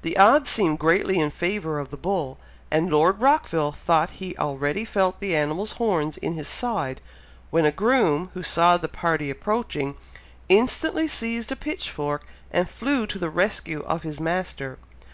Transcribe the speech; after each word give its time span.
The 0.00 0.16
odds 0.16 0.48
seemed 0.48 0.78
greatly 0.78 1.18
in 1.18 1.28
favour 1.28 1.78
of 1.78 1.90
the 1.90 1.98
bull, 1.98 2.38
and 2.70 2.90
Lord 2.90 3.20
Rockville 3.20 3.72
thought 3.72 4.08
he 4.24 4.34
already 4.38 4.86
felt 4.86 5.20
the 5.20 5.36
animal's 5.36 5.72
horns 5.72 6.16
in 6.16 6.32
his 6.32 6.48
side, 6.48 7.02
when 7.50 7.66
a 7.66 7.70
groom, 7.72 8.30
who 8.32 8.42
saw 8.42 8.78
the 8.78 8.88
party 8.88 9.28
approaching, 9.28 9.96
instantly 10.48 11.06
seized 11.08 11.52
a 11.52 11.56
pitchfork 11.56 12.24
and 12.50 12.70
flew 12.70 13.06
to 13.06 13.18
the 13.18 13.28
rescue 13.28 13.82
of 13.82 14.02
his 14.02 14.18
master. 14.18 14.78